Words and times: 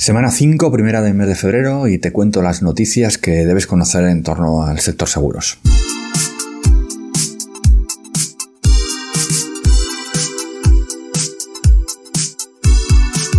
Semana 0.00 0.30
5, 0.30 0.70
primera 0.70 1.02
del 1.02 1.14
mes 1.14 1.26
de 1.26 1.34
febrero, 1.34 1.88
y 1.88 1.98
te 1.98 2.12
cuento 2.12 2.40
las 2.40 2.62
noticias 2.62 3.18
que 3.18 3.44
debes 3.44 3.66
conocer 3.66 4.04
en 4.04 4.22
torno 4.22 4.62
al 4.62 4.78
sector 4.78 5.08
seguros. 5.08 5.58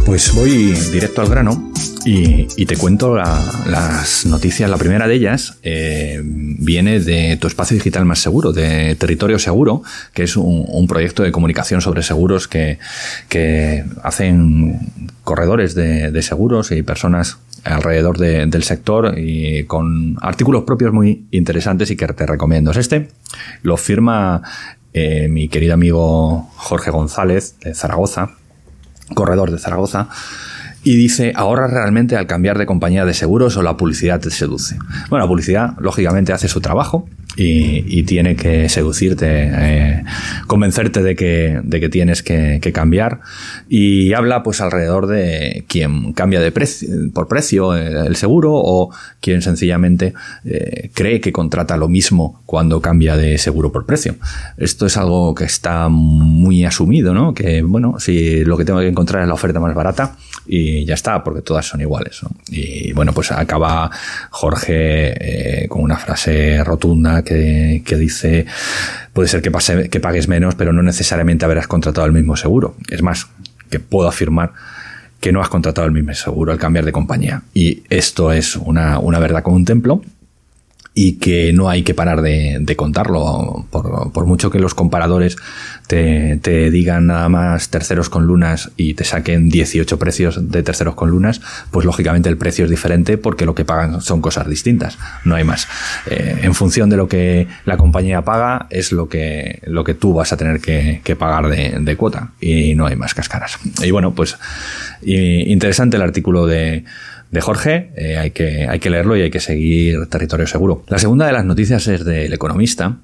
Pues 0.05 0.35
voy 0.35 0.73
directo 0.91 1.21
al 1.21 1.29
grano 1.29 1.71
y, 2.05 2.65
te 2.65 2.77
cuento 2.77 3.15
las 3.15 4.25
noticias. 4.25 4.69
La 4.69 4.77
primera 4.77 5.07
de 5.07 5.15
ellas 5.15 5.57
eh, 5.63 6.21
viene 6.23 6.99
de 6.99 7.37
tu 7.37 7.47
espacio 7.47 7.75
digital 7.75 8.05
más 8.05 8.19
seguro, 8.19 8.51
de 8.51 8.95
Territorio 8.95 9.39
Seguro, 9.39 9.83
que 10.13 10.23
es 10.23 10.37
un, 10.37 10.87
proyecto 10.87 11.23
de 11.23 11.31
comunicación 11.31 11.81
sobre 11.81 12.03
seguros 12.03 12.47
que, 12.47 12.79
hacen 14.03 14.79
corredores 15.23 15.75
de, 15.75 16.21
seguros 16.21 16.71
y 16.71 16.83
personas 16.83 17.37
alrededor 17.63 18.17
del 18.17 18.63
sector 18.63 19.15
y 19.17 19.65
con 19.65 20.17
artículos 20.21 20.63
propios 20.63 20.93
muy 20.93 21.25
interesantes 21.31 21.91
y 21.91 21.95
que 21.95 22.07
te 22.07 22.25
recomiendo. 22.25 22.71
Este 22.71 23.09
lo 23.61 23.77
firma 23.77 24.41
eh, 24.93 25.27
mi 25.27 25.49
querido 25.49 25.73
amigo 25.73 26.49
Jorge 26.55 26.91
González 26.91 27.59
de 27.59 27.75
Zaragoza, 27.75 28.31
corredor 29.13 29.51
de 29.51 29.59
Zaragoza 29.59 30.09
y 30.83 30.95
dice, 30.95 31.33
ahorra 31.35 31.67
realmente 31.67 32.15
al 32.15 32.27
cambiar 32.27 32.57
de 32.57 32.65
compañía 32.65 33.05
de 33.05 33.13
seguros 33.13 33.57
o 33.57 33.61
la 33.61 33.77
publicidad 33.77 34.19
te 34.19 34.31
seduce. 34.31 34.77
Bueno, 35.09 35.25
la 35.25 35.27
publicidad 35.27 35.73
lógicamente 35.79 36.33
hace 36.33 36.47
su 36.47 36.61
trabajo 36.61 37.07
y, 37.35 38.03
tiene 38.03 38.35
que 38.35 38.69
seducirte, 38.69 39.27
eh, 39.27 40.03
convencerte 40.47 41.03
de 41.03 41.15
que, 41.15 41.59
de 41.63 41.79
que 41.79 41.89
tienes 41.89 42.23
que, 42.23 42.59
cambiar 42.73 43.21
y 43.67 44.13
habla 44.13 44.43
pues 44.43 44.61
alrededor 44.61 45.07
de 45.07 45.65
quien 45.67 46.13
cambia 46.13 46.39
de 46.39 46.51
precio, 46.51 46.87
por 47.13 47.27
precio 47.27 47.75
eh, 47.75 48.05
el 48.05 48.15
seguro 48.15 48.51
o 48.53 48.91
quien 49.21 49.41
sencillamente 49.41 50.13
eh, 50.45 50.91
cree 50.93 51.19
que 51.19 51.31
contrata 51.31 51.77
lo 51.77 51.87
mismo 51.87 52.41
cuando 52.45 52.79
cambia 52.79 53.17
de 53.17 53.37
seguro 53.37 53.71
por 53.71 53.85
precio. 53.85 54.15
Esto 54.57 54.85
es 54.85 54.97
algo 54.97 55.33
que 55.33 55.45
está 55.45 55.89
muy 55.89 56.63
asumido, 56.65 57.13
¿no? 57.13 57.33
Que 57.33 57.63
bueno, 57.63 57.99
si 57.99 58.43
lo 58.43 58.55
que 58.55 58.65
tengo 58.65 58.79
que 58.79 58.87
encontrar 58.87 59.23
es 59.23 59.27
la 59.27 59.33
oferta 59.33 59.59
más 59.59 59.73
barata, 59.73 60.15
y 60.51 60.83
ya 60.83 60.95
está, 60.95 61.23
porque 61.23 61.43
todas 61.43 61.67
son 61.67 61.79
iguales. 61.79 62.21
Y 62.49 62.91
bueno, 62.93 63.13
pues 63.13 63.31
acaba 63.31 63.91
Jorge 64.31 65.63
eh, 65.63 65.67
con 65.67 65.83
una 65.83 65.95
frase 65.97 66.63
rotunda 66.63 67.18
que, 67.23 67.81
dice, 67.97 68.45
puede 69.13 69.27
ser 69.27 69.41
que, 69.41 69.51
pase, 69.51 69.89
que 69.89 69.99
pagues 69.99 70.27
menos, 70.27 70.55
pero 70.55 70.73
no 70.73 70.81
necesariamente 70.81 71.45
habrás 71.45 71.67
contratado 71.67 72.05
el 72.07 72.13
mismo 72.13 72.35
seguro. 72.35 72.75
Es 72.89 73.01
más, 73.01 73.27
que 73.69 73.79
puedo 73.79 74.07
afirmar 74.07 74.53
que 75.19 75.31
no 75.31 75.41
has 75.41 75.49
contratado 75.49 75.85
el 75.85 75.93
mismo 75.93 76.13
seguro 76.13 76.51
al 76.51 76.59
cambiar 76.59 76.85
de 76.85 76.91
compañía. 76.91 77.43
Y 77.53 77.83
esto 77.89 78.31
es 78.31 78.55
una, 78.55 78.99
una 78.99 79.19
verdad 79.19 79.43
con 79.43 79.53
un 79.53 79.65
templo 79.65 80.01
y 81.01 81.13
que 81.13 81.53
no 81.53 81.69
hay 81.69 81.83
que 81.83 81.93
parar 81.93 82.21
de, 82.21 82.75
contarlo. 82.75 83.65
Por, 83.71 84.25
mucho 84.25 84.51
que 84.51 84.59
los 84.59 84.73
comparadores 84.73 85.37
te, 85.87 86.37
digan 86.71 87.07
nada 87.07 87.29
más 87.29 87.69
terceros 87.69 88.09
con 88.09 88.25
lunas 88.27 88.71
y 88.75 88.95
te 88.95 89.05
saquen 89.05 89.47
18 89.47 89.97
precios 89.97 90.51
de 90.51 90.61
terceros 90.61 90.95
con 90.95 91.09
lunas, 91.09 91.39
pues 91.71 91.85
lógicamente 91.85 92.27
el 92.27 92.35
precio 92.35 92.65
es 92.65 92.69
diferente 92.69 93.17
porque 93.17 93.45
lo 93.45 93.55
que 93.55 93.63
pagan 93.63 94.01
son 94.01 94.19
cosas 94.19 94.49
distintas. 94.49 94.97
No 95.23 95.35
hay 95.35 95.45
más. 95.45 95.69
Eh, 96.07 96.41
en 96.41 96.53
función 96.53 96.89
de 96.89 96.97
lo 96.97 97.07
que 97.07 97.47
la 97.63 97.77
compañía 97.77 98.23
paga, 98.23 98.67
es 98.69 98.91
lo 98.91 99.07
que, 99.07 99.61
lo 99.67 99.85
que 99.85 99.93
tú 99.93 100.13
vas 100.13 100.33
a 100.33 100.37
tener 100.37 100.59
que, 100.59 101.15
pagar 101.17 101.47
de, 101.47 101.95
cuota. 101.95 102.31
Y 102.41 102.75
no 102.75 102.87
hay 102.87 102.97
más 102.97 103.13
cascaras. 103.13 103.57
Y 103.81 103.91
bueno, 103.91 104.13
pues 104.13 104.37
interesante 105.01 105.95
el 105.95 106.03
artículo 106.03 106.45
de 106.45 106.83
de 107.31 107.41
Jorge, 107.41 107.91
eh, 107.95 108.17
hay, 108.17 108.31
que, 108.31 108.67
hay 108.67 108.79
que 108.79 108.89
leerlo 108.89 109.15
y 109.15 109.21
hay 109.21 109.31
que 109.31 109.39
seguir 109.39 110.07
territorio 110.07 110.47
seguro. 110.47 110.83
La 110.87 110.97
segunda 110.97 111.27
de 111.27 111.33
las 111.33 111.45
noticias 111.45 111.87
es 111.87 112.03
del 112.03 112.33
economista 112.33 112.97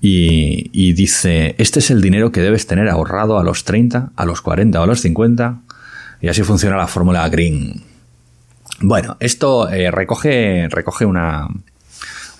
y, 0.00 0.70
y, 0.72 0.92
dice, 0.92 1.54
este 1.58 1.80
es 1.80 1.90
el 1.90 2.00
dinero 2.00 2.30
que 2.30 2.40
debes 2.40 2.66
tener 2.66 2.88
ahorrado 2.88 3.38
a 3.38 3.42
los 3.42 3.64
30, 3.64 4.12
a 4.14 4.24
los 4.24 4.40
40 4.42 4.80
o 4.80 4.82
a 4.84 4.86
los 4.86 5.00
50 5.00 5.60
y 6.20 6.28
así 6.28 6.42
funciona 6.42 6.76
la 6.76 6.86
fórmula 6.86 7.28
Green. 7.28 7.82
Bueno, 8.80 9.16
esto 9.18 9.68
eh, 9.68 9.90
recoge, 9.90 10.68
recoge 10.68 11.04
una, 11.04 11.48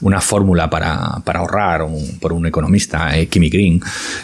una 0.00 0.20
fórmula 0.20 0.70
para, 0.70 1.20
para 1.24 1.40
ahorrar 1.40 1.86
por 2.20 2.32
un 2.32 2.46
economista, 2.46 3.18
eh, 3.18 3.26
Kimmy 3.26 3.48
Green, 3.48 3.80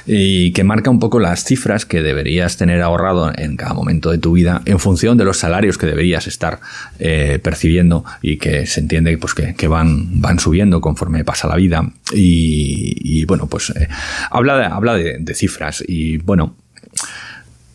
y 0.06 0.52
que 0.52 0.64
marca 0.64 0.90
un 0.90 0.98
poco 0.98 1.18
las 1.18 1.44
cifras 1.44 1.84
que 1.84 2.02
deberías 2.02 2.56
tener 2.56 2.80
ahorrado 2.82 3.32
en 3.36 3.56
cada 3.56 3.74
momento 3.74 4.10
de 4.10 4.18
tu 4.18 4.32
vida 4.32 4.62
en 4.64 4.78
función 4.78 5.18
de 5.18 5.24
los 5.24 5.38
salarios 5.38 5.78
que 5.78 5.86
deberías 5.86 6.26
estar 6.26 6.60
eh, 6.98 7.38
percibiendo 7.42 8.04
y 8.22 8.36
que 8.36 8.66
se 8.66 8.80
entiende 8.80 9.16
pues, 9.18 9.34
que, 9.34 9.68
van, 9.68 10.20
van 10.20 10.38
subiendo 10.38 10.80
conforme 10.80 11.24
pasa 11.24 11.48
la 11.48 11.56
vida. 11.56 11.90
Y, 12.12 13.24
bueno, 13.24 13.46
pues 13.46 13.70
eh, 13.70 13.88
habla, 14.30 14.56
de, 14.56 14.64
habla 14.66 14.94
de, 14.94 15.34
cifras 15.34 15.82
y 15.86 16.18
bueno, 16.18 16.54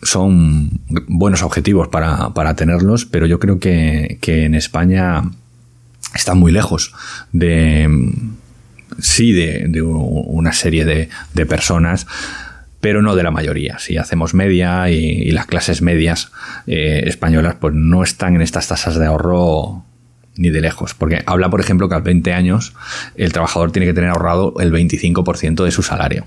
son 0.02 0.70
buenos 1.08 1.42
objetivos 1.42 1.88
para, 1.88 2.30
para 2.30 2.54
tenerlos, 2.54 3.04
pero 3.04 3.26
yo 3.26 3.38
creo 3.38 3.58
que 3.58 4.18
en 4.22 4.54
España 4.54 5.24
está 6.14 6.34
muy 6.34 6.52
lejos 6.52 6.92
de, 7.32 8.12
sí, 8.98 9.32
de, 9.32 9.82
una 9.82 10.52
serie 10.52 10.84
de, 10.84 11.46
personas, 11.46 12.06
pero 12.80 13.02
no 13.02 13.14
de 13.14 13.22
la 13.22 13.30
mayoría. 13.30 13.78
Si 13.78 13.96
hacemos 13.96 14.34
media 14.34 14.90
y, 14.90 15.30
las 15.30 15.46
clases 15.46 15.82
medias 15.82 16.32
eh, 16.66 17.04
españolas, 17.06 17.56
pues 17.60 17.74
no 17.74 18.02
están 18.02 18.36
en 18.36 18.42
estas 18.42 18.68
tasas 18.68 18.98
de 18.98 19.06
ahorro 19.06 19.84
ni 20.36 20.50
de 20.50 20.60
lejos. 20.60 20.94
Porque 20.94 21.22
habla, 21.26 21.50
por 21.50 21.60
ejemplo, 21.60 21.88
que 21.88 21.94
a 21.94 21.98
los 21.98 22.04
20 22.04 22.32
años 22.32 22.74
el 23.16 23.32
trabajador 23.32 23.72
tiene 23.72 23.86
que 23.86 23.94
tener 23.94 24.10
ahorrado 24.10 24.54
el 24.60 24.72
25% 24.72 25.64
de 25.64 25.70
su 25.70 25.82
salario. 25.82 26.26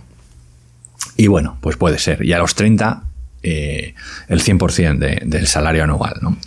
Y 1.18 1.28
bueno, 1.28 1.58
pues 1.62 1.78
puede 1.78 2.00
ser. 2.00 2.24
Y 2.24 2.34
a 2.34 2.40
los 2.40 2.56
30, 2.56 3.04
eh, 3.44 3.94
el 4.30 4.42
100% 4.42 5.26
del 5.26 5.48
salario 5.48 5.84
anual, 5.84 6.16
¿no? 6.22 6.38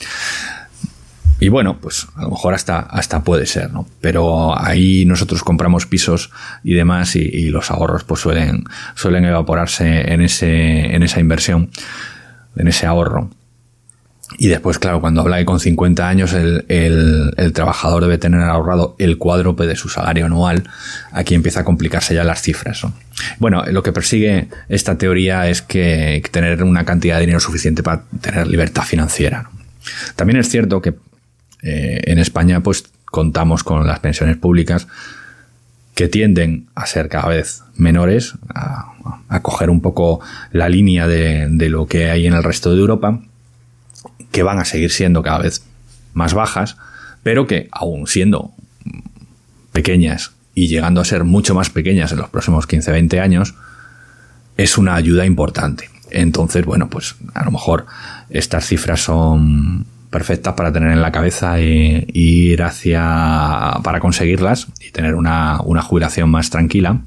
Y 1.39 1.49
bueno, 1.49 1.79
pues 1.81 2.07
a 2.17 2.23
lo 2.23 2.31
mejor 2.31 2.55
hasta, 2.55 2.79
hasta 2.79 3.23
puede 3.23 3.47
ser, 3.47 3.73
¿no? 3.73 3.87
Pero 4.01 4.59
ahí 4.59 5.05
nosotros 5.05 5.43
compramos 5.43 5.87
pisos 5.87 6.31
y 6.65 6.75
demás 6.75 7.15
y, 7.17 7.51
los 7.51 7.71
ahorros 7.71 8.05
pues 8.05 8.21
suelen, 8.21 8.65
suelen 8.95 9.25
evaporarse 9.25 10.13
en, 10.13 10.23
ese, 10.23 10.95
en 10.95 11.03
esa 11.03 11.21
inversión, 11.21 11.71
en 12.57 12.69
ese 12.69 12.87
ahorro. 12.87 13.31
Y 14.39 14.49
después, 14.49 14.79
claro, 14.79 15.01
cuando 15.01 15.21
habla 15.21 15.37
de 15.37 15.45
con 15.45 15.61
50 15.61 16.09
años 16.09 16.33
el, 16.33 16.65
el, 16.69 17.53
trabajador 17.53 18.03
debe 18.03 18.19
tener 18.19 18.41
ahorrado 18.43 18.97
el 18.99 19.19
cuádruple 19.19 19.67
de 19.67 19.77
su 19.77 19.89
salario 19.89 20.27
anual, 20.27 20.65
aquí 21.13 21.35
empieza 21.35 21.61
a 21.61 21.65
complicarse 21.65 22.15
ya 22.15 22.25
las 22.25 22.43
cifras. 22.43 22.83
¿no? 22.83 22.93
Bueno, 23.39 23.65
lo 23.67 23.83
que 23.83 23.93
persigue 23.93 24.49
esta 24.69 24.99
teoría 24.99 25.49
es 25.49 25.63
que, 25.63 26.23
tener 26.31 26.63
una 26.65 26.85
cantidad 26.85 27.17
de 27.17 27.23
dinero 27.23 27.41
suficiente 27.41 27.83
para 27.83 28.03
tener 28.21 28.47
libertad 28.49 28.83
financiera. 28.83 29.49
También 30.17 30.39
es 30.41 30.49
cierto 30.49 30.83
que 30.83 30.93
eh, 31.63 32.01
en 32.05 32.19
España 32.19 32.63
pues 32.63 32.85
contamos 33.05 33.65
con 33.65 33.87
las 33.87 34.01
pensiones 34.01 34.37
públicas 34.37 34.87
que 35.97 36.09
tienden 36.09 36.67
a 36.75 36.87
ser 36.87 37.09
cada 37.09 37.29
vez 37.29 37.63
menores, 37.77 38.35
a, 38.55 38.93
coger 39.41 39.71
un 39.71 39.81
poco 39.81 40.21
la 40.53 40.69
línea 40.69 41.07
de, 41.07 41.49
lo 41.71 41.87
que 41.87 42.11
hay 42.11 42.27
en 42.27 42.35
el 42.35 42.45
resto 42.45 42.75
de 42.75 42.81
Europa, 42.81 43.21
que 44.31 44.43
van 44.43 44.59
a 44.59 44.67
seguir 44.67 44.91
siendo 44.91 45.23
cada 45.23 45.39
vez 45.39 45.65
más 46.13 46.35
bajas, 46.35 46.77
pero 47.23 47.47
que 47.47 47.69
aún 47.73 48.07
siendo 48.07 48.53
pequeñas 49.73 50.33
y 50.55 50.69
llegando 50.69 51.01
a 51.01 51.05
ser 51.07 51.25
mucho 51.25 51.55
más 51.55 51.71
pequeñas 51.71 52.13
en 52.13 52.19
los 52.19 52.29
próximos 52.29 52.69
15-20 52.69 53.19
años, 53.21 53.55
es 54.59 54.77
una 54.77 54.97
ayuda 54.97 55.25
importante. 55.25 55.89
Entonces, 56.11 56.67
bueno, 56.67 56.91
pues 56.91 57.15
a 57.33 57.45
lo 57.45 57.51
mejor 57.51 57.87
estas 58.29 58.67
cifras 58.67 59.01
son 59.01 59.87
perfectas 60.17 60.55
para 60.55 60.73
tener 60.73 60.93
en 60.93 61.03
la 61.03 61.13
cabeza 61.13 61.61
e, 61.61 62.07
ir 62.15 62.63
hacia 62.63 63.01
para 63.83 64.01
conseguirlas 64.01 64.67
y 64.81 64.91
tener 64.91 65.15
una, 65.15 65.59
jubilación 65.59 66.31
más 66.31 66.49
tranquila 66.49 67.03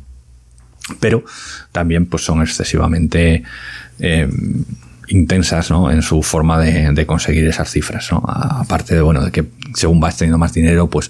pero 1.00 1.23
también 1.71 2.06
pues 2.06 2.23
son 2.23 2.44
excesivamente 2.44 3.41
eh, 3.97 4.29
intensas 5.07 5.71
¿no? 5.71 5.89
en 5.89 6.03
su 6.03 6.21
forma 6.21 6.59
de, 6.59 7.06
conseguir 7.07 7.47
esas 7.47 7.71
cifras 7.71 8.11
¿no? 8.11 8.23
aparte 8.27 8.94
de 8.94 9.01
bueno 9.01 9.25
de 9.25 9.31
que 9.31 9.50
según 9.73 10.00
vas 10.00 10.15
teniendo 10.15 10.38
más 10.38 10.53
dinero 10.53 10.85
pues 10.88 11.09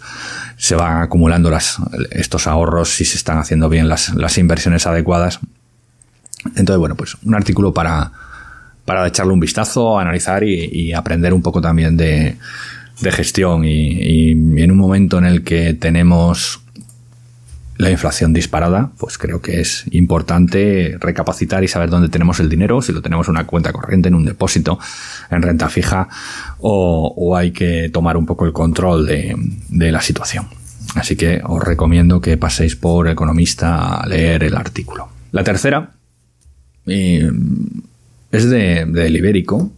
se 0.55 0.75
van 0.75 1.01
acumulando 1.01 1.49
las, 1.49 1.79
estos 2.11 2.47
ahorros 2.47 2.95
si 2.95 3.03
se 3.03 3.17
están 3.17 3.39
haciendo 3.39 3.67
bien 3.67 3.89
las, 3.89 4.15
las 4.15 4.37
inversiones 4.37 4.87
adecuadas 4.87 5.41
entonces 6.55 6.77
bueno 6.77 6.95
pues 6.95 7.17
un 7.25 7.35
artículo 7.35 7.73
para 7.73 8.28
para 8.89 9.05
echarle 9.05 9.33
un 9.33 9.39
vistazo, 9.39 9.99
analizar 9.99 10.43
y, 10.43 10.93
aprender 10.93 11.31
un 11.31 11.43
poco 11.43 11.61
también 11.61 11.95
de, 11.95 12.37
gestión. 13.11 13.63
Y, 13.63 14.31
en 14.31 14.71
un 14.71 14.77
momento 14.79 15.19
en 15.19 15.25
el 15.25 15.43
que 15.43 15.75
tenemos 15.75 16.59
la 17.77 17.91
inflación 17.91 18.33
disparada, 18.33 18.89
pues 18.97 19.19
creo 19.19 19.43
que 19.43 19.61
es 19.61 19.85
importante 19.91 20.97
recapacitar 20.99 21.63
y 21.63 21.67
saber 21.67 21.91
dónde 21.91 22.09
tenemos 22.09 22.39
el 22.39 22.49
dinero, 22.49 22.81
si 22.81 22.91
lo 22.91 23.03
tenemos 23.03 23.27
en 23.27 23.35
una 23.35 23.45
cuenta 23.45 23.71
corriente, 23.71 24.09
en 24.09 24.15
un 24.15 24.25
depósito, 24.25 24.79
en 25.29 25.43
renta 25.43 25.69
fija, 25.69 26.09
o, 26.57 27.35
hay 27.37 27.51
que 27.51 27.91
tomar 27.93 28.17
un 28.17 28.25
poco 28.25 28.47
el 28.47 28.53
control 28.53 29.05
de, 29.05 29.91
la 29.91 30.01
situación. 30.01 30.47
Así 30.95 31.15
que 31.15 31.43
os 31.45 31.63
recomiendo 31.63 32.21
que 32.21 32.37
paséis 32.37 32.75
por 32.75 33.07
Economista 33.07 33.99
a 33.99 34.07
leer 34.07 34.45
el 34.45 34.55
artículo. 34.55 35.09
La 35.31 35.43
tercera 35.43 35.91
es 38.31 38.49
de, 38.49 38.85
del 38.85 39.15
Ibérico, 39.15 39.71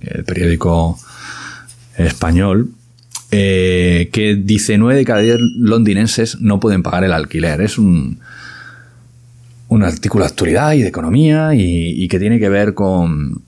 el 0.00 0.24
periódico 0.24 0.98
español, 1.96 2.70
eh, 3.30 4.08
que 4.12 4.36
dice 4.36 4.78
9 4.78 4.96
de 4.96 5.04
cada 5.04 5.20
10 5.20 5.38
londinenses 5.56 6.40
no 6.40 6.60
pueden 6.60 6.82
pagar 6.82 7.04
el 7.04 7.12
alquiler. 7.12 7.60
Es 7.60 7.78
un, 7.78 8.20
un 9.68 9.82
artículo 9.82 10.24
de 10.24 10.30
actualidad 10.30 10.72
y 10.72 10.82
de 10.82 10.88
economía 10.88 11.50
y, 11.54 12.08
que 12.08 12.18
tiene 12.18 12.38
que 12.38 12.48
ver 12.48 12.74
con, 12.74 13.42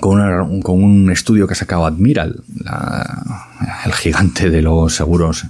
con, 0.00 0.20
un 0.64 1.10
estudio 1.10 1.46
que 1.46 1.52
ha 1.52 1.56
sacado 1.56 1.84
Admiral, 1.84 2.42
el 3.84 3.92
gigante 3.92 4.48
de 4.48 4.62
los 4.62 4.94
seguros 4.94 5.44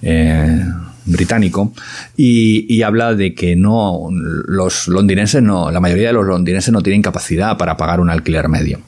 eh, 0.00 0.64
británico, 1.04 1.72
y, 2.16 2.66
y, 2.72 2.82
habla 2.82 3.14
de 3.14 3.34
que 3.34 3.56
no 3.56 4.08
los 4.10 4.88
londinenses 4.88 5.42
no, 5.42 5.70
la 5.70 5.80
mayoría 5.80 6.08
de 6.08 6.12
los 6.12 6.26
londinenses 6.26 6.72
no 6.72 6.82
tienen 6.82 7.02
capacidad 7.02 7.56
para 7.56 7.76
pagar 7.76 8.00
un 8.00 8.10
alquiler 8.10 8.48
medio. 8.48 8.80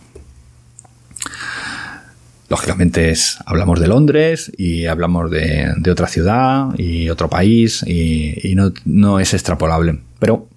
Lógicamente 2.54 3.10
es, 3.10 3.38
hablamos 3.46 3.80
de 3.80 3.88
Londres 3.88 4.52
y 4.56 4.84
hablamos 4.84 5.30
de, 5.30 5.74
otra 5.90 6.06
ciudad 6.06 6.68
y 6.78 7.08
otro 7.08 7.28
país 7.30 7.82
y, 7.86 8.54
no, 8.84 9.18
es 9.18 9.32
extrapolable. 9.32 9.98
Pero 10.18 10.48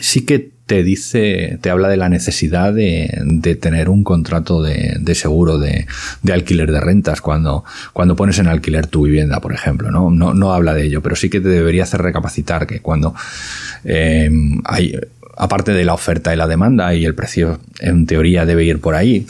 sí 0.00 0.26
que 0.26 0.52
te 0.66 0.82
dice, 0.82 1.58
te 1.60 1.70
habla 1.70 1.88
de 1.88 1.96
la 1.96 2.08
necesidad 2.08 2.72
de, 2.72 3.58
tener 3.60 3.88
un 3.88 4.02
contrato 4.02 4.62
de, 4.62 5.14
seguro 5.14 5.58
de, 5.58 5.86
alquiler 6.30 6.72
de 6.72 6.80
rentas 6.80 7.20
cuando, 7.20 7.64
cuando 7.92 8.16
pones 8.16 8.38
en 8.40 8.48
alquiler 8.48 8.88
tu 8.88 9.04
vivienda, 9.04 9.40
por 9.40 9.52
ejemplo. 9.52 9.92
¿no? 9.92 10.10
No, 10.10 10.52
habla 10.52 10.74
de 10.74 10.86
ello, 10.86 11.02
pero 11.02 11.14
sí 11.14 11.30
que 11.30 11.40
te 11.40 11.48
debería 11.48 11.84
hacer 11.84 12.02
recapacitar 12.02 12.66
que 12.66 12.80
cuando 12.80 13.14
eh, 13.84 14.28
hay, 14.64 14.98
aparte 15.36 15.72
de 15.72 15.84
la 15.84 15.94
oferta 15.94 16.34
y 16.34 16.36
la 16.36 16.48
demanda 16.48 16.92
y 16.94 17.04
el 17.04 17.14
precio 17.14 17.60
en 17.78 18.06
teoría 18.06 18.44
debe 18.44 18.64
ir 18.64 18.80
por 18.80 18.96
ahí, 18.96 19.26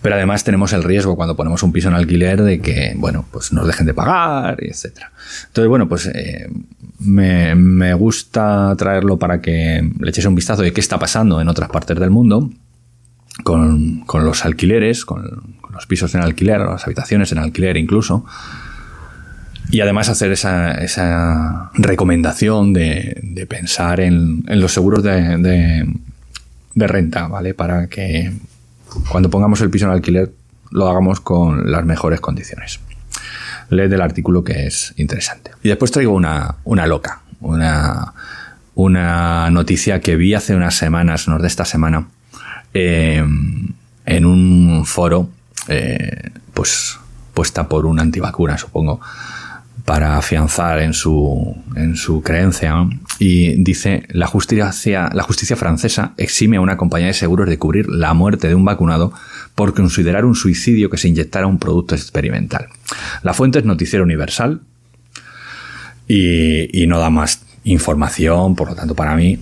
pero 0.00 0.14
además 0.14 0.44
tenemos 0.44 0.72
el 0.72 0.84
riesgo 0.84 1.16
cuando 1.16 1.34
ponemos 1.36 1.62
un 1.62 1.72
piso 1.72 1.88
en 1.88 1.94
alquiler 1.94 2.42
de 2.42 2.60
que, 2.60 2.94
bueno, 2.96 3.24
pues 3.30 3.52
nos 3.52 3.66
dejen 3.66 3.86
de 3.86 3.94
pagar, 3.94 4.62
etcétera. 4.62 5.10
Entonces, 5.46 5.68
bueno, 5.68 5.88
pues 5.88 6.06
eh, 6.06 6.48
me, 7.00 7.94
gusta 7.94 8.74
traerlo 8.78 9.18
para 9.18 9.40
que 9.40 9.88
le 9.98 10.10
echéis 10.10 10.26
un 10.26 10.36
vistazo 10.36 10.62
de 10.62 10.72
qué 10.72 10.80
está 10.80 10.98
pasando 10.98 11.40
en 11.40 11.48
otras 11.48 11.68
partes 11.68 11.98
del 11.98 12.10
mundo 12.10 12.50
con, 13.42 14.04
los 14.14 14.44
alquileres, 14.44 15.04
con, 15.04 15.56
los 15.72 15.86
pisos 15.86 16.14
en 16.14 16.22
alquiler, 16.22 16.60
las 16.60 16.84
habitaciones 16.84 17.32
en 17.32 17.38
alquiler 17.38 17.76
incluso. 17.76 18.24
Y 19.70 19.80
además 19.80 20.08
hacer 20.08 20.30
esa, 20.32 21.70
recomendación 21.74 22.72
de, 22.72 23.46
pensar 23.48 24.00
en, 24.00 24.44
los 24.46 24.72
seguros 24.72 25.02
de, 25.02 25.84
de 26.74 26.86
renta, 26.86 27.26
¿vale? 27.26 27.52
Para 27.52 27.88
que 27.88 28.32
cuando 29.08 29.30
pongamos 29.30 29.60
el 29.60 29.70
piso 29.70 29.86
en 29.86 29.92
alquiler 29.92 30.32
lo 30.70 30.88
hagamos 30.88 31.20
con 31.20 31.70
las 31.70 31.84
mejores 31.84 32.20
condiciones. 32.20 32.80
Leed 33.70 33.92
el 33.92 34.00
artículo 34.00 34.44
que 34.44 34.66
es 34.66 34.94
interesante. 34.96 35.50
Y 35.62 35.68
después 35.68 35.90
traigo 35.90 36.12
una, 36.12 36.56
una 36.64 36.86
loca, 36.86 37.22
una, 37.40 38.14
una 38.74 39.50
noticia 39.50 40.00
que 40.00 40.16
vi 40.16 40.34
hace 40.34 40.54
unas 40.54 40.74
semanas, 40.74 41.28
no 41.28 41.38
de 41.38 41.48
esta 41.48 41.64
semana, 41.64 42.08
eh, 42.74 43.24
en 44.06 44.24
un 44.24 44.84
foro, 44.86 45.30
eh, 45.68 46.30
pues 46.54 46.98
puesta 47.34 47.68
por 47.68 47.86
una 47.86 48.02
antivacuna, 48.02 48.56
supongo, 48.58 49.00
para 49.88 50.18
afianzar 50.18 50.80
en 50.80 50.92
su, 50.92 51.56
en 51.74 51.96
su 51.96 52.20
creencia. 52.20 52.86
Y 53.18 53.54
dice, 53.62 54.02
la 54.10 54.26
justicia, 54.26 55.08
la 55.14 55.22
justicia 55.22 55.56
francesa 55.56 56.12
exime 56.18 56.58
a 56.58 56.60
una 56.60 56.76
compañía 56.76 57.06
de 57.06 57.14
seguros 57.14 57.48
de 57.48 57.56
cubrir 57.56 57.88
la 57.88 58.12
muerte 58.12 58.48
de 58.48 58.54
un 58.54 58.66
vacunado 58.66 59.14
por 59.54 59.72
considerar 59.72 60.26
un 60.26 60.34
suicidio 60.34 60.90
que 60.90 60.98
se 60.98 61.08
inyectara 61.08 61.46
un 61.46 61.58
producto 61.58 61.94
experimental. 61.94 62.68
La 63.22 63.32
fuente 63.32 63.60
es 63.60 63.64
Noticiero 63.64 64.04
Universal 64.04 64.60
y, 66.06 66.82
y 66.82 66.86
no 66.86 66.98
da 66.98 67.08
más 67.08 67.40
información, 67.64 68.56
por 68.56 68.68
lo 68.68 68.74
tanto 68.74 68.94
para 68.94 69.16
mí 69.16 69.38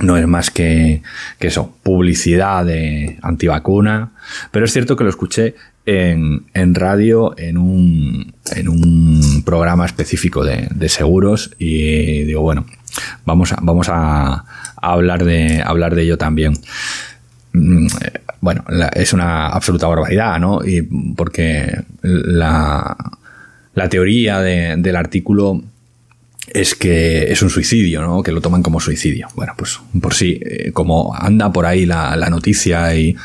no 0.00 0.16
es 0.16 0.26
más 0.26 0.50
que, 0.50 1.02
eso, 1.40 1.76
publicidad 1.82 2.64
de 2.64 3.18
antivacuna, 3.22 4.12
pero 4.50 4.64
es 4.64 4.72
cierto 4.72 4.96
que 4.96 5.04
lo 5.04 5.10
escuché 5.10 5.54
en, 5.86 6.74
radio 6.74 7.34
en 7.38 7.56
un, 7.56 8.34
en 8.54 8.68
un 8.68 9.42
programa 9.44 9.86
específico 9.86 10.44
de, 10.44 10.88
seguros 10.88 11.54
y 11.58 12.24
digo, 12.24 12.42
bueno, 12.42 12.66
vamos 13.24 13.52
a, 13.52 13.58
vamos 13.62 13.88
a, 13.90 14.44
hablar, 14.76 15.24
de, 15.24 15.62
hablar 15.62 15.94
de 15.94 16.02
ello 16.02 16.18
también. 16.18 16.58
Mm, 17.52 17.86
bueno, 18.40 18.64
es 18.94 19.12
una 19.12 19.48
absoluta 19.48 19.86
barbaridad, 19.88 20.38
¿no? 20.38 20.64
Y 20.64 20.82
porque 21.16 21.82
la, 22.02 22.96
la 23.74 23.88
teoría 23.88 24.40
del 24.40 24.96
artículo 24.96 25.62
es 26.52 26.74
que 26.74 27.30
es 27.30 27.42
un 27.42 27.50
suicidio, 27.50 28.00
¿no? 28.02 28.22
Que 28.22 28.32
lo 28.32 28.40
toman 28.40 28.62
como 28.62 28.80
suicidio. 28.80 29.28
Bueno, 29.34 29.54
pues 29.56 29.80
por 30.00 30.14
sí, 30.14 30.40
eh, 30.40 30.72
como 30.72 31.14
anda 31.14 31.52
por 31.52 31.66
ahí 31.66 31.86
la, 31.86 32.16
noticia 32.30 32.94
y 32.94 33.16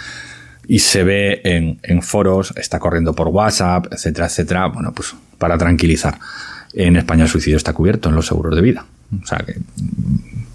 y 0.65 0.79
se 0.79 1.03
ve 1.03 1.41
en, 1.43 2.01
foros, 2.01 2.53
está 2.55 2.79
corriendo 2.79 3.13
por 3.13 3.27
WhatsApp, 3.27 3.87
etcétera, 3.91 4.27
etcétera. 4.27 4.67
Bueno, 4.67 4.93
pues 4.93 5.13
para 5.37 5.57
tranquilizar. 5.57 6.17
En 6.73 6.95
España 6.95 7.23
el 7.23 7.29
suicidio 7.29 7.57
está 7.57 7.73
cubierto 7.73 8.09
en 8.09 8.15
los 8.15 8.27
seguros 8.27 8.55
de 8.55 8.61
vida. 8.61 8.85
O 9.21 9.27
sea 9.27 9.39
que 9.39 9.55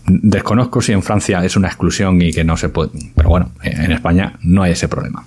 desconozco 0.06 0.80
si 0.80 0.92
en 0.92 1.02
Francia 1.02 1.44
es 1.44 1.56
una 1.56 1.68
exclusión 1.68 2.20
y 2.22 2.32
que 2.32 2.42
no 2.42 2.56
se 2.56 2.70
puede. 2.70 2.90
Pero 3.14 3.28
bueno, 3.28 3.50
en 3.62 3.92
España 3.92 4.38
no 4.42 4.62
hay 4.62 4.72
ese 4.72 4.88
problema. 4.88 5.26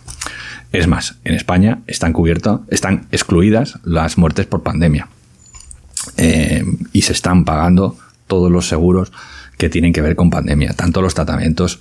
Es 0.71 0.87
más, 0.87 1.17
en 1.25 1.35
España 1.35 1.79
están 1.85 2.13
cubiertos, 2.13 2.61
están 2.69 3.05
excluidas 3.11 3.79
las 3.83 4.17
muertes 4.17 4.45
por 4.45 4.63
pandemia. 4.63 5.07
Eh, 6.21 6.63
y 6.93 7.01
se 7.01 7.13
están 7.13 7.45
pagando 7.45 7.97
todos 8.27 8.51
los 8.51 8.67
seguros 8.67 9.11
que 9.57 9.69
tienen 9.69 9.91
que 9.91 10.01
ver 10.01 10.15
con 10.15 10.29
pandemia, 10.29 10.73
tanto 10.73 11.01
los 11.01 11.15
tratamientos 11.15 11.79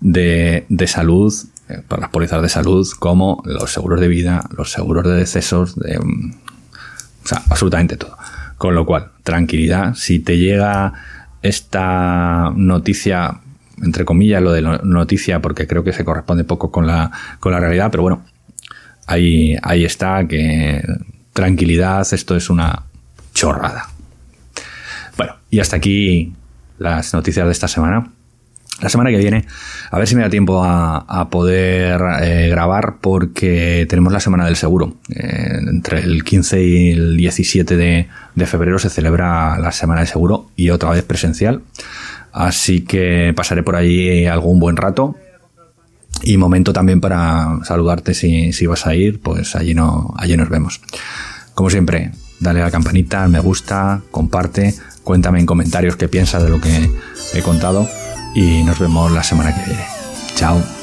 de, 0.00 0.64
de 0.70 0.86
salud 0.86 1.32
eh, 1.68 1.82
para 1.86 2.02
las 2.02 2.10
pólizas 2.10 2.40
de 2.40 2.48
salud 2.48 2.88
como 2.98 3.42
los 3.44 3.70
seguros 3.70 4.00
de 4.00 4.08
vida, 4.08 4.48
los 4.56 4.72
seguros 4.72 5.04
de 5.04 5.12
decesos, 5.12 5.78
de, 5.78 5.98
mm, 5.98 6.32
o 7.24 7.26
sea, 7.26 7.42
absolutamente 7.50 7.96
todo. 7.96 8.16
Con 8.56 8.74
lo 8.74 8.86
cual, 8.86 9.10
tranquilidad, 9.22 9.94
si 9.94 10.20
te 10.20 10.38
llega 10.38 10.94
esta 11.42 12.50
noticia, 12.56 13.40
entre 13.82 14.04
comillas, 14.06 14.42
lo 14.42 14.52
de 14.52 14.62
noticia, 14.62 15.40
porque 15.40 15.66
creo 15.66 15.84
que 15.84 15.92
se 15.92 16.04
corresponde 16.04 16.44
poco 16.44 16.70
con 16.70 16.86
la, 16.86 17.10
con 17.40 17.52
la 17.52 17.60
realidad, 17.60 17.90
pero 17.90 18.02
bueno, 18.02 18.24
ahí, 19.06 19.56
ahí 19.62 19.84
está, 19.84 20.26
que 20.26 20.82
tranquilidad, 21.32 22.06
esto 22.12 22.36
es 22.36 22.50
una 22.50 22.84
chorrada. 23.34 23.91
Y 25.50 25.60
hasta 25.60 25.76
aquí 25.76 26.32
las 26.78 27.12
noticias 27.14 27.46
de 27.46 27.52
esta 27.52 27.68
semana. 27.68 28.10
La 28.80 28.88
semana 28.88 29.10
que 29.10 29.18
viene, 29.18 29.44
a 29.90 29.98
ver 29.98 30.08
si 30.08 30.16
me 30.16 30.22
da 30.22 30.30
tiempo 30.30 30.64
a, 30.64 31.28
poder 31.30 32.00
eh, 32.22 32.48
grabar 32.48 32.96
porque 33.00 33.86
tenemos 33.88 34.12
la 34.12 34.18
semana 34.18 34.46
del 34.46 34.56
seguro. 34.56 34.96
Eh, 35.08 35.58
entre 35.68 36.00
el 36.00 36.24
15 36.24 36.64
y 36.64 36.90
el 36.90 37.16
17 37.16 37.76
de, 37.76 38.08
febrero 38.46 38.80
se 38.80 38.90
celebra 38.90 39.56
la 39.58 39.70
semana 39.70 40.00
del 40.00 40.08
seguro 40.08 40.50
y 40.56 40.70
otra 40.70 40.90
vez 40.90 41.04
presencial. 41.04 41.62
Así 42.32 42.80
que 42.80 43.32
pasaré 43.36 43.62
por 43.62 43.76
allí 43.76 44.26
algún 44.26 44.58
buen 44.58 44.76
rato. 44.76 45.14
Y 46.24 46.36
momento 46.36 46.72
también 46.72 47.00
para 47.00 47.60
saludarte 47.64 48.14
si, 48.14 48.52
si 48.52 48.66
vas 48.66 48.86
a 48.86 48.94
ir, 48.94 49.20
pues 49.20 49.54
allí, 49.54 49.74
no, 49.74 50.12
allí 50.16 50.36
nos 50.36 50.48
vemos. 50.48 50.80
Como 51.54 51.70
siempre, 51.70 52.12
dale 52.40 52.60
a 52.60 52.64
la 52.64 52.70
campanita, 52.70 53.28
me 53.28 53.40
gusta, 53.40 54.02
comparte, 54.10 54.74
cuéntame 55.04 55.40
en 55.40 55.46
comentarios 55.46 55.96
qué 55.96 56.08
piensas 56.08 56.42
de 56.42 56.50
lo 56.50 56.60
que 56.60 56.90
he 57.34 57.42
contado 57.42 57.88
y 58.34 58.62
nos 58.62 58.78
vemos 58.78 59.10
la 59.12 59.22
semana 59.22 59.54
que 59.54 59.64
viene. 59.70 59.84
Chao. 60.34 60.81